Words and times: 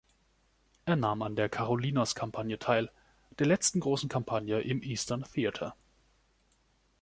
Er 0.85 0.95
nahm 0.95 1.21
an 1.21 1.35
der 1.35 1.47
Carolinas-Kampagne 1.47 2.57
teil, 2.57 2.89
der 3.37 3.45
letzten 3.45 3.81
großen 3.81 4.09
Kampagne 4.09 4.59
im 4.61 4.81
Eastern 4.81 5.23
Theatre. 5.31 5.75